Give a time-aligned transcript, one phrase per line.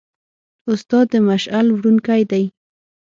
[0.71, 2.43] استاد د مشعل وړونکی دی.